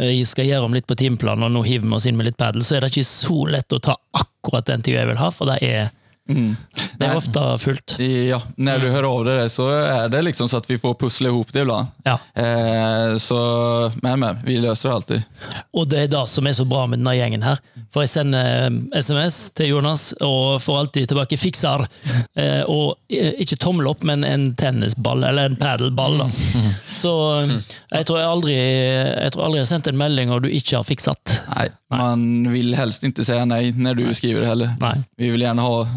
eh, 0.00 0.24
skal 0.28 0.44
gjøre 0.48 0.64
om 0.68 0.74
litt 0.76 0.86
på 0.86 0.96
timeplanen 1.00 1.44
og 1.46 1.54
nå 1.54 1.62
hiver 1.64 1.88
vi 1.88 1.94
oss 1.96 2.06
inn 2.06 2.16
med 2.16 2.28
litt 2.28 2.36
padel, 2.36 2.64
så 2.64 2.76
er 2.76 2.84
det 2.84 2.90
ikke 2.92 3.08
så 3.08 3.38
lett 3.48 3.72
å 3.72 3.80
ta 3.80 3.96
akkurat 4.12 4.66
den 4.68 4.82
tida 4.84 5.00
jeg 5.00 5.08
vil 5.12 5.20
ha, 5.22 5.30
for 5.32 5.48
det 5.48 5.58
er, 5.64 5.88
Mm. 6.28 6.56
det 6.96 7.06
Nej. 7.06 7.16
ofte 7.16 7.58
fullt. 7.58 7.98
Ja, 8.30 8.42
när 8.56 8.78
du 8.78 8.88
hör 8.88 9.02
av 9.02 9.24
dig 9.24 9.36
där 9.36 9.48
så 9.48 9.70
är 9.70 10.08
det 10.08 10.22
liksom 10.22 10.48
så 10.48 10.56
att 10.56 10.70
vi 10.70 10.78
får 10.78 10.94
pussla 10.94 11.28
ihop 11.28 11.52
det 11.52 11.60
ibland. 11.60 11.86
Ja. 12.04 12.18
Eh, 12.34 13.16
så, 13.16 13.92
men, 14.02 14.20
men, 14.20 14.38
vi 14.44 14.56
löser 14.56 14.88
det 14.88 14.94
alltid. 14.94 15.22
Og 15.72 15.88
det 15.88 16.02
er 16.02 16.08
det 16.08 16.26
som 16.28 16.46
er 16.46 16.52
så 16.52 16.64
bra 16.64 16.86
med 16.86 16.98
denne 16.98 17.16
gjengen 17.16 17.42
her. 17.42 17.58
For 17.94 18.04
jeg 18.04 18.12
sender 18.12 18.48
eh, 18.68 19.00
SMS 19.00 19.38
til 19.56 19.72
Jonas 19.72 20.10
og 20.24 20.60
får 20.62 20.78
alltid 20.82 21.08
tilbake 21.12 21.36
'fikser'. 21.40 21.86
Eh, 22.38 22.62
og 22.70 22.94
eh, 23.10 23.32
ikke 23.42 23.56
tommel 23.58 23.88
opp, 23.90 24.04
men 24.06 24.22
en 24.24 24.54
tennisball, 24.54 25.24
eller 25.26 25.48
en 25.48 25.56
padelball. 25.58 26.18
da. 26.20 26.26
Så 26.94 27.10
eh, 27.40 27.54
jeg 27.96 28.06
tror 28.06 28.18
jeg 28.20 28.28
aldri 28.28 28.54
jeg 28.54 29.32
tror 29.34 29.44
aldri 29.46 29.58
jeg 29.58 29.66
har 29.66 29.70
sendt 29.72 29.90
en 29.90 29.98
melding 29.98 30.30
og 30.30 30.44
du 30.44 30.48
ikke 30.48 30.76
har 30.76 30.86
fikset. 30.86 31.32
Nej, 31.56 31.72
man 31.90 32.52
vill 32.52 32.74
helst 32.74 33.02
inte 33.04 33.24
säga 33.24 33.44
nej 33.44 33.72
när 33.72 33.94
du 33.94 34.14
skriver 34.14 34.46
heller. 34.46 34.74
Nei. 34.80 34.94
Vi 35.16 35.30
vill 35.30 35.40
gärna 35.40 35.62
ha 35.62 35.88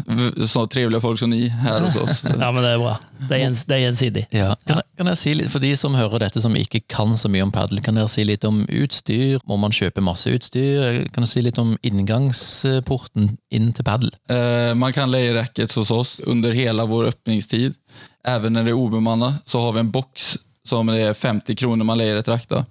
så 0.46 0.66
trevliga 0.66 1.00
folk 1.00 1.18
som 1.18 1.30
ni 1.30 1.48
här 1.48 1.80
hos 1.80 1.96
oss. 1.96 2.24
Ja, 2.40 2.52
men 2.52 2.62
det 2.62 2.70
er 2.70 2.78
bra. 2.78 2.96
Det 3.28 3.34
er, 3.36 3.38
gjens, 3.44 3.64
det 3.64 3.74
er 3.74 3.78
gjensidig. 3.84 4.26
Ja. 4.30 4.56
Kan, 4.66 4.80
jeg, 4.80 4.96
kan 4.98 5.06
jeg 5.12 5.18
si 5.20 5.34
litt, 5.34 5.50
For 5.52 5.62
de 5.62 5.76
som 5.76 5.94
hører 5.94 6.24
dette 6.24 6.40
som 6.42 6.56
ikke 6.58 6.80
kan 6.90 7.14
så 7.18 7.28
mye 7.30 7.44
om 7.46 7.52
padel, 7.54 7.78
kan 7.84 7.94
dere 7.94 8.10
si 8.10 8.24
litt 8.26 8.44
om 8.48 8.64
utstyr? 8.66 9.38
Må 9.46 9.56
man 9.62 9.70
kjøpe 9.70 10.02
masse 10.02 10.32
utstyr? 10.32 11.04
Kan 11.14 11.22
du 11.22 11.30
si 11.30 11.44
litt 11.44 11.58
om 11.62 11.76
inngangsporten 11.82 13.36
inn 13.50 13.72
til 13.72 13.84
padel? 13.84 14.10
Eh, 14.30 14.74
Man 14.74 14.92
kan 14.92 15.10
leja 15.10 15.34
rackets 15.34 15.74
hos 15.76 15.90
oss 15.90 16.20
under 16.26 16.52
hela 16.52 16.84
vår 16.86 17.04
öppningstid. 17.04 17.74
Även 18.24 18.52
när 18.52 18.62
det 18.64 18.70
är 18.70 18.74
obemannat 18.74 19.34
så 19.48 19.60
har 19.60 19.72
vi 19.72 19.80
en 19.80 19.90
box 19.90 20.38
som 20.64 20.88
är 20.88 21.14
50 21.14 21.56
kronor 21.56 21.84
man 21.84 21.98
lejer 21.98 22.16
ett 22.16 22.28
rack. 22.28 22.48
då. 22.48 22.64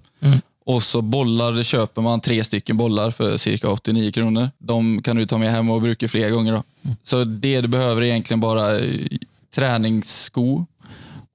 Och 0.66 0.82
så 0.82 1.02
bollar 1.02 1.52
det 1.52 1.64
köper 1.64 2.02
man 2.02 2.20
tre 2.20 2.44
stycken 2.44 2.76
bollar 2.76 3.10
för 3.10 3.36
cirka 3.36 3.68
89 3.70 4.12
kronor. 4.12 4.50
De 4.58 5.02
kan 5.02 5.16
du 5.16 5.26
ta 5.26 5.38
med 5.38 5.50
hem 5.52 5.70
och 5.70 5.82
bruka 5.82 6.08
flera 6.08 6.30
gånger. 6.30 6.52
Då. 6.52 6.62
Så 7.02 7.24
det 7.24 7.60
du 7.60 7.68
behöver 7.68 8.02
är 8.02 8.06
egentligen 8.06 8.40
bara 8.40 8.78
eh, 8.78 9.06
träningssko 9.54 10.64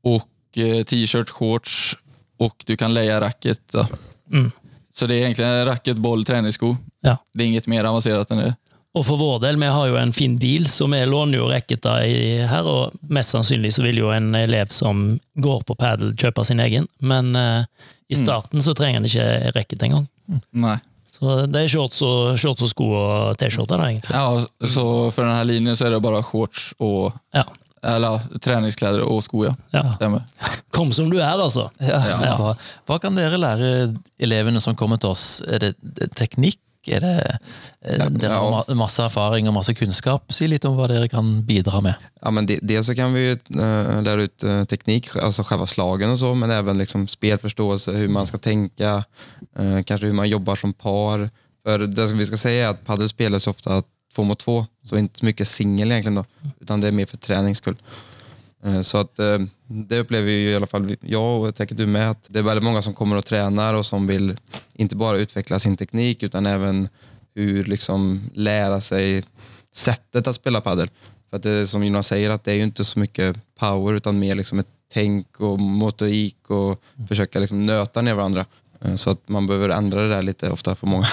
och 0.03 0.57
eh, 0.57 0.83
t-shirt, 0.83 1.29
shorts 1.29 1.97
och 2.37 2.63
du 2.65 2.77
kan 2.77 2.93
leja 2.93 3.21
racket. 3.21 3.59
Då. 3.71 3.87
Mm. 4.31 4.51
Så 4.97 5.07
det 5.07 5.15
är 5.15 5.17
egentligen 5.17 5.65
racket, 5.65 5.97
boll, 5.97 6.25
träningssko. 6.25 6.75
Ja. 7.01 7.17
Det 7.33 7.43
är 7.43 7.47
inget 7.47 7.67
mer 7.67 7.83
avancerat 7.83 8.31
än 8.31 8.37
det. 8.37 8.55
Og 8.97 9.05
for 9.05 9.17
vår 9.17 9.39
del, 9.43 9.59
vi 9.61 9.67
har 9.69 9.87
jo 9.91 9.97
en 9.99 10.13
fin 10.13 10.37
deal, 10.41 10.65
så 10.65 10.87
vi 10.89 11.05
låner 11.05 11.37
jo 11.37 11.49
racketer 11.51 12.05
i 12.09 12.21
her, 12.49 12.65
og 12.65 12.95
mest 13.13 13.35
sannsynlig 13.35 13.73
så 13.75 13.83
vil 13.85 13.99
jo 14.01 14.09
en 14.09 14.31
elev 14.35 14.71
som 14.73 15.19
går 15.37 15.61
på 15.69 15.75
padel, 15.77 16.15
kjøpe 16.17 16.45
sin 16.47 16.63
egen. 16.63 16.87
Men 16.97 17.35
eh, 17.37 17.67
i 18.09 18.17
starten 18.17 18.63
så 18.63 18.73
trenger 18.73 18.97
han 18.97 19.05
ikke 19.05 19.51
racket 19.53 19.85
engang. 19.85 20.07
Nej. 20.49 20.79
Så 21.11 21.45
det 21.45 21.61
er 21.61 21.71
shorts 21.71 22.01
og, 22.01 22.39
shorts 22.41 22.65
og 22.65 22.71
sko 22.73 22.89
og 22.97 23.37
T-skjorter, 23.37 23.77
da, 23.77 23.91
egentlig. 23.91 24.15
Ja, 24.17 24.67
så 24.67 25.11
för 25.11 25.25
den 25.25 25.35
här 25.35 25.45
linjen 25.45 25.77
så 25.77 25.85
är 25.85 25.91
det 25.91 25.99
bara 25.99 26.23
shorts 26.23 26.73
och 26.77 27.13
Ja. 27.33 27.45
Eller, 27.83 28.39
träningskläder 28.41 29.01
och 29.01 29.23
skor. 29.23 29.45
Ja. 29.45 29.55
Ja. 29.69 29.93
Stämmer. 29.93 30.23
Kom 30.71 30.93
som 30.93 31.09
du 31.09 31.17
er, 31.17 31.37
altså. 31.43 31.71
Ja. 31.77 32.03
Ja. 32.25 32.55
Hva 32.87 32.99
kan 32.99 33.15
dere 33.15 33.37
lære 33.37 33.95
elevene 34.19 34.61
som 34.61 34.75
kommer 34.75 34.97
til 34.97 35.09
oss? 35.09 35.41
Er 35.47 35.59
det 35.59 35.75
teknikk? 36.15 36.59
Er 36.87 37.01
det, 37.03 37.37
eh, 37.83 38.05
dere 38.09 38.31
har 38.33 38.51
ma- 38.51 38.73
masse 38.79 39.03
erfaring 39.03 39.47
og 39.49 39.53
masse 39.57 39.73
kunnskap. 39.75 40.31
Si 40.31 40.47
litt 40.47 40.63
om 40.65 40.77
hva 40.77 40.85
dere 40.87 41.09
kan 41.11 41.41
bidra 41.43 41.81
med. 41.83 41.95
Ja, 42.21 42.31
men 42.31 42.45
det, 42.45 42.59
dels 42.63 42.87
så 42.87 42.95
kan 42.95 43.13
vi 43.13 43.19
ju 43.19 43.31
eh, 43.33 44.01
lära 44.03 44.21
ut 44.23 44.43
eh, 44.43 44.63
teknik, 44.63 45.09
alltså 45.15 45.43
själva 45.43 45.67
slagen 45.67 46.11
och 46.11 46.19
så, 46.19 46.33
men 46.33 46.51
även 46.51 46.77
liksom 46.77 47.07
spelförståelse, 47.07 47.91
hur 47.91 48.07
man 48.07 48.27
ska 48.27 48.37
tänka, 48.37 49.03
kanske 49.85 50.05
hur 50.07 50.13
man 50.13 50.29
jobbar 50.29 50.55
som 50.55 50.73
par. 50.73 51.29
För 51.65 51.79
det 51.79 52.07
som 52.07 52.17
vi 52.17 52.25
ska 52.25 52.37
säga 52.37 52.65
är 52.65 52.69
att 52.71 52.85
padel 52.85 53.09
spelas 53.09 53.47
ofta 53.47 53.81
två 54.17 54.23
mot 54.23 54.39
två, 54.39 54.65
så 54.83 54.97
inte 54.97 55.19
så 55.19 55.25
mycket 55.25 55.47
singel 55.47 55.91
egentligen 55.91 56.15
då, 56.15 56.25
utan 56.59 56.81
det 56.81 56.87
är 56.87 56.91
mer 56.91 57.05
för 57.05 57.17
tränings 57.17 57.57
skull. 57.57 57.75
Eh, 58.65 58.81
Så 58.81 58.97
att 58.97 59.19
eh, 59.19 59.37
det 59.67 59.99
upplever 59.99 60.31
ju 60.31 60.49
i 60.51 60.55
alla 60.55 60.67
fall 60.67 60.95
jag 61.01 61.41
och 61.41 61.57
säkert 61.57 61.77
du 61.77 61.85
med 61.85 62.11
att 62.11 62.27
det 62.29 62.39
är 62.39 62.43
väldigt 62.43 62.63
många 62.63 62.81
som 62.81 62.93
kommer 62.93 63.15
och 63.15 63.25
tränar 63.25 63.73
och 63.73 63.85
som 63.85 64.07
vill 64.07 64.37
inte 64.73 64.95
bara 64.95 65.17
utveckla 65.17 65.59
sin 65.59 65.77
teknik 65.77 66.23
utan 66.23 66.45
även 66.45 66.89
hur 67.35 67.63
liksom 67.63 68.21
lära 68.33 68.81
sig 68.81 69.23
sättet 69.75 70.27
att 70.27 70.35
spela 70.35 70.61
padel. 70.61 70.89
För 71.29 71.37
att 71.37 71.43
det 71.43 71.49
är 71.49 71.65
som 71.65 71.83
Jonas 71.83 72.07
säger 72.07 72.29
att 72.29 72.43
det 72.43 72.51
är 72.51 72.55
ju 72.55 72.63
inte 72.63 72.83
så 72.83 72.99
mycket 72.99 73.37
power 73.59 73.93
utan 73.93 74.19
mer 74.19 74.35
liksom 74.35 74.59
ett 74.59 74.67
tänk 74.93 75.39
och 75.39 75.59
motorik 75.59 76.49
och 76.49 76.81
försöka 77.07 77.39
liksom 77.39 77.65
nöta 77.65 78.01
ner 78.01 78.13
varandra. 78.13 78.45
Eh, 78.81 78.95
Så 78.95 79.09
att 79.09 79.29
man 79.29 79.47
behöver 79.47 79.69
ändra 79.69 80.01
det 80.01 80.09
där 80.09 80.21
lite 80.21 80.49
ofta 80.49 80.75
på 80.75 80.85
många. 80.85 81.07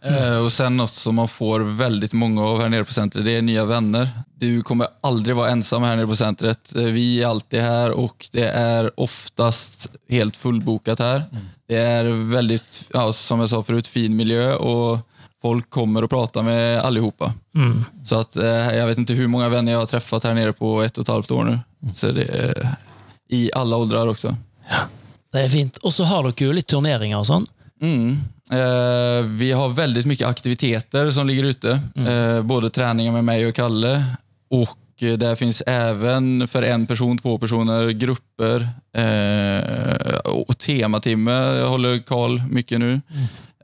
Eh, 0.00 0.36
och 0.44 0.52
sen 0.52 0.76
något 0.76 0.94
som 0.94 1.14
man 1.14 1.28
får 1.28 1.60
väldigt 1.60 2.12
många 2.12 2.44
av 2.44 2.60
här 2.60 2.68
nere 2.68 2.84
på 2.84 2.92
centret, 2.92 3.24
det 3.24 3.36
är 3.36 3.42
nya 3.42 3.64
vänner. 3.64 4.08
Du 4.38 4.62
kommer 4.62 4.86
aldrig 5.00 5.36
vara 5.36 5.50
ensam 5.50 5.82
här 5.82 5.96
nere 5.96 6.06
på 6.06 6.16
centret. 6.16 6.74
Eh, 6.76 6.82
Vi 6.84 7.22
är 7.22 7.26
alltid 7.26 7.60
här 7.60 7.90
och 7.90 8.28
det 8.32 8.48
är 8.48 9.00
oftast 9.00 9.90
helt 10.10 10.36
fullbokat 10.36 10.98
här. 10.98 11.24
Det 11.68 11.76
är 11.76 12.04
väldigt, 12.04 12.88
ja, 12.92 13.12
som 13.12 13.40
jag 13.40 13.50
sa 13.50 13.62
förut, 13.62 13.88
fin 13.88 14.16
miljö 14.16 14.54
och 14.54 14.98
folk 15.42 15.70
kommer 15.70 16.04
och 16.04 16.10
pratar 16.10 16.42
med 16.42 16.80
allihopa. 16.80 17.32
Mm. 17.54 17.84
Så 18.04 18.18
att 18.18 18.36
eh, 18.36 18.76
jag 18.76 18.86
vet 18.86 18.98
inte 18.98 19.12
hur 19.12 19.26
många 19.28 19.48
vänner 19.48 19.72
jag 19.72 19.78
har 19.78 19.86
träffat 19.86 20.24
här 20.24 20.34
nere 20.34 20.52
på 20.52 20.82
ett 20.82 20.98
och 20.98 21.02
ett 21.02 21.08
halvt 21.08 21.30
år 21.30 21.44
nu. 21.44 21.58
Så 21.92 22.12
det 22.12 22.22
är 22.24 22.76
i 23.28 23.50
alla 23.54 23.76
åldrar 23.76 24.06
också. 24.06 24.36
Det 25.32 25.40
är 25.40 25.48
fint. 25.48 25.76
Och 25.76 25.94
så 25.94 26.04
har 26.04 26.22
dere 26.22 26.34
jo 26.38 26.52
litt 26.52 26.66
turneringer 26.66 27.18
og 27.18 27.26
sånn. 27.26 27.46
Mm. 27.82 28.18
Eh, 28.50 29.24
vi 29.26 29.52
har 29.52 29.68
väldigt 29.68 30.06
mycket 30.06 30.28
aktiviteter 30.28 31.10
som 31.10 31.26
ligger 31.26 31.44
ute. 31.44 31.80
Eh, 31.96 32.42
både 32.42 32.70
träningar 32.70 33.12
med 33.12 33.24
mig 33.24 33.46
och 33.46 33.54
Kalle. 33.54 34.04
Och 34.50 35.02
eh, 35.02 35.18
där 35.18 35.34
finns 35.36 35.62
även 35.66 36.48
för 36.48 36.62
en 36.62 36.86
person, 36.86 37.18
två 37.18 37.38
personer, 37.38 37.90
grupper. 37.90 38.68
Eh, 38.96 40.16
och 40.18 40.58
tematimme 40.58 41.60
håller 41.60 41.98
Karl 41.98 42.40
mycket 42.50 42.80
nu. 42.80 43.00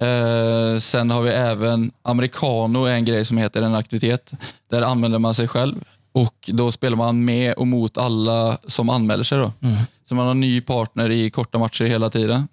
Eh, 0.01 0.79
sen 0.79 1.11
har 1.11 1.23
vi 1.23 1.31
även 1.31 1.93
americano, 2.03 2.87
en 2.87 3.05
grej 3.05 3.25
som 3.25 3.39
heter 3.39 3.63
en 3.63 3.75
aktivitet. 3.75 4.33
Där 4.71 4.83
anmäler 4.83 5.19
man 5.19 5.35
sig 5.35 5.49
själv 5.49 5.75
och 6.13 6.51
då 6.53 6.73
spelar 6.73 6.97
man 6.97 7.25
med 7.25 7.55
och 7.55 7.67
mot 7.67 7.99
alla 7.99 8.59
som 8.67 8.91
anmäler 8.91 9.23
sig. 9.25 9.39
Då. 9.39 9.53
Så 10.09 10.15
man 10.15 10.25
har 10.25 10.31
en 10.31 10.41
ny 10.41 10.61
partner 10.61 11.11
i 11.11 11.31
korta 11.31 11.59
matcher 11.59 11.85
hela 11.85 12.11
tiden. 12.11 12.49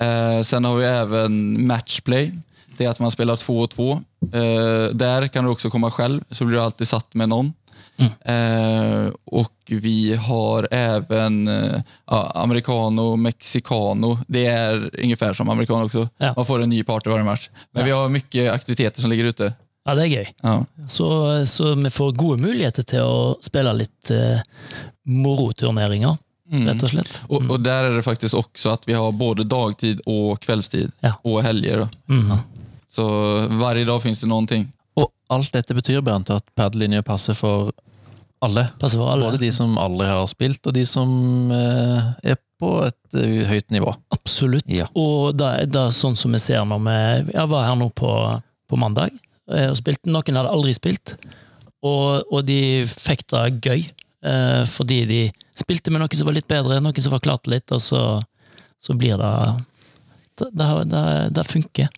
Eh, 0.00 0.42
sen 0.42 0.64
har 0.64 0.76
vi 0.76 0.84
även 0.84 1.66
matchplay. 1.66 2.32
Det 2.76 2.84
är 2.84 2.88
att 2.88 3.00
man 3.00 3.10
spelar 3.10 3.36
två 3.36 3.58
och 3.58 3.70
två. 3.70 3.92
Eh, 4.32 4.94
där 4.94 5.28
kan 5.28 5.44
du 5.44 5.50
också 5.50 5.70
komma 5.70 5.90
själv, 5.90 6.20
så 6.30 6.44
blir 6.44 6.56
du 6.56 6.62
alltid 6.62 6.88
satt 6.88 7.14
med 7.14 7.28
någon. 7.28 7.52
Eh, 8.24 9.12
och 9.24 9.52
vi 9.66 10.14
har 10.14 10.68
även 10.70 11.48
eh, 11.48 11.80
ja, 12.06 12.32
americano, 12.34 13.16
mexicano. 13.16 14.18
Det 14.26 14.46
är 14.46 14.90
ungefär 15.02 15.32
som 15.32 15.48
americano 15.48 15.84
också. 15.84 16.08
Ja. 16.18 16.32
Man 16.36 16.46
får 16.46 16.62
en 16.62 16.68
ny 16.68 16.84
partner 16.84 17.12
varje 17.12 17.24
match. 17.24 17.50
Men 17.70 17.84
vi 17.84 17.90
har 17.90 18.08
mycket 18.08 18.52
aktiviteter 18.52 19.00
som 19.00 19.10
ligger 19.10 19.24
ute. 19.24 19.52
Ja, 19.84 19.94
det 19.94 20.02
er 20.02 20.06
gøy. 20.06 20.26
Ja. 20.42 20.64
Så, 20.86 21.06
så 21.46 21.74
vi 21.74 21.90
får 21.90 22.12
gode 22.12 22.42
muligheter 22.42 22.82
til 22.86 23.02
å 23.02 23.34
spille 23.42 23.72
litt 23.74 24.10
eh, 24.14 24.42
moroturneringer, 26.52 26.74
rett 26.74 26.82
og 26.82 26.90
slett. 26.90 27.20
Och, 27.28 27.50
och 27.50 27.60
där 27.60 27.84
är 27.84 27.90
det 27.96 28.02
faktiskt 28.02 28.34
också 28.34 28.70
att 28.70 28.88
vi 28.88 28.92
har 28.92 29.12
både 29.12 29.44
dagtid 29.44 30.00
och 30.06 30.40
kvällstid 30.40 30.92
Ja. 31.00 31.12
och 31.22 31.42
helger. 31.42 31.78
Då. 31.78 32.14
Mm. 32.14 32.36
Så 32.88 33.06
varje 33.48 33.84
dag 33.84 34.02
finns 34.02 34.20
det 34.20 34.26
någonting. 34.26 34.72
Og 34.94 35.08
alt 35.28 35.52
dette 35.52 35.74
betyr 35.74 36.00
Bernt, 36.04 36.30
at 36.30 36.44
paddellinja 36.54 37.02
passer 37.02 37.34
for 37.34 37.72
alle. 38.44 38.66
Passer 38.78 38.98
for 38.98 39.08
alle. 39.12 39.24
Både 39.30 39.38
de 39.40 39.52
som 39.52 39.78
aldri 39.78 40.06
har 40.06 40.26
spilt, 40.28 40.66
og 40.66 40.74
de 40.76 40.82
som 40.86 41.50
eh, 41.52 42.10
er 42.32 42.36
på 42.60 42.74
et 42.84 43.16
eh, 43.16 43.46
høyt 43.48 43.70
nivå. 43.72 43.94
Absolutt. 44.12 44.68
Ja. 44.68 44.86
Og 44.94 45.32
det 45.38 45.70
det 45.72 45.80
er 45.80 45.94
sånn 45.96 46.16
som 46.20 46.32
vi 46.36 46.38
ser 46.42 46.64
når 46.68 46.82
vi 46.84 46.98
Jeg 47.32 47.48
var 47.48 47.64
her 47.70 47.78
nå 47.80 47.88
på, 47.96 48.12
på 48.68 48.76
mandag 48.76 49.10
eh, 49.48 49.70
og 49.70 49.78
spilte. 49.80 50.10
Noen 50.12 50.36
hadde 50.42 50.52
aldri 50.52 50.74
spilt, 50.76 51.16
og, 51.82 52.28
og 52.30 52.44
de 52.44 52.84
fikk 52.86 53.24
det 53.32 53.46
gøy. 53.64 53.86
Eh, 54.22 54.62
fordi 54.68 55.00
de 55.08 55.22
spilte 55.58 55.92
med 55.92 56.02
noen 56.02 56.16
som 56.16 56.28
var 56.28 56.36
litt 56.36 56.48
bedre, 56.50 56.80
noen 56.82 57.04
som 57.04 57.14
forklarte 57.14 57.52
litt, 57.52 57.72
og 57.74 57.82
så, 57.82 58.02
så 58.80 58.96
blir 58.98 59.20
det 59.20 59.32
det, 60.42 60.68
det, 60.90 61.04
det, 61.36 61.44
funker. 61.44 61.88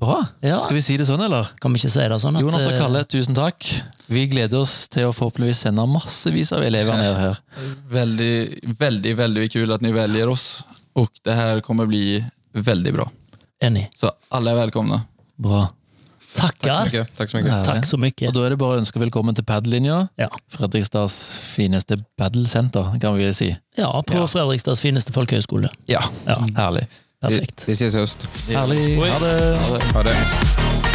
Bra! 0.00 0.24
Ja. 0.40 0.58
Skal 0.60 0.78
vi 0.78 0.82
si 0.82 0.96
det 0.98 1.06
sånn, 1.06 1.22
eller? 1.22 1.52
Kan 1.62 1.74
vi 1.74 1.82
ikke 1.82 1.92
si 1.92 2.06
det 2.10 2.18
sånn? 2.22 2.38
at, 2.38 2.42
Jonas 2.42 2.66
og 2.66 2.74
eh, 2.74 2.80
Kalle, 2.80 3.04
tusen 3.06 3.36
takk. 3.36 3.68
Vi 4.12 4.24
gleder 4.32 4.64
oss 4.64 4.88
til 4.92 5.10
å 5.10 5.12
forhåpentligvis 5.14 5.62
sende 5.68 5.84
massevis 5.86 6.50
av 6.56 6.64
elever 6.66 6.98
ned 6.98 7.14
her. 7.20 7.38
Väldigt, 7.92 8.64
väldigt, 8.80 9.16
väldigt 9.16 9.52
kul 9.52 9.72
att 9.72 9.80
ni 9.80 9.92
väljer 9.92 10.28
oss. 10.28 10.64
Och 10.92 11.10
det 11.22 11.32
här 11.32 11.60
kommer 11.60 11.86
bli 11.86 12.24
väldigt 12.52 12.94
bra. 12.94 13.10
Enig. 13.60 13.90
Så 13.94 14.12
alla 14.28 14.50
är 14.50 14.54
välkomna. 14.54 15.02
Bra. 15.36 15.68
Tack 16.34 16.56
så 16.56 16.66
Tackar! 16.68 16.84
mycket. 16.84 17.16
Tack 17.16 17.28
så 17.30 17.36
mycket. 17.36 17.64
Takk 17.66 17.84
så 17.86 17.98
mye. 18.00 18.28
Og 18.28 18.34
da 18.34 18.44
er 18.46 18.54
det 18.54 18.58
bare 18.58 18.76
å 18.78 18.80
ønske 18.82 19.00
velkommen 19.02 19.34
til 19.36 19.44
paddellinja. 19.44 19.98
Ja. 20.18 20.28
Fredrikstads 20.54 21.18
fineste 21.52 21.98
paddelsenter, 22.18 22.94
kan 23.02 23.16
vi 23.18 23.28
si. 23.36 23.50
ja, 23.76 23.90
på 24.06 24.26
Fredrikstads 24.26 24.80
fineste 24.80 25.12
folkehøgskole. 25.12 25.68
Ja, 25.88 26.00
Ja, 26.26 26.38
herlig. 26.56 26.86
Vi, 26.88 27.28
perfekt. 27.28 27.66
vi 27.68 27.72
ses 27.78 27.94
i 27.94 27.98
höst. 27.98 28.26
Herlig. 28.48 28.96
Ha 28.98 29.18
det. 29.18 29.36
Ja, 29.38 29.78
det- 29.78 29.92
Ha 29.92 30.02
det. 30.02 30.91